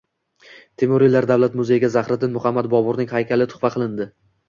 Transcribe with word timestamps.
Temuriylar 0.83 1.27
davlat 1.33 1.59
muzeyiga 1.61 1.91
Zahiriddin 1.99 2.35
Muhammad 2.41 2.73
Boburning 2.75 3.15
haykali 3.17 3.51
tuhfa 3.57 3.77
qilindi 3.79 4.15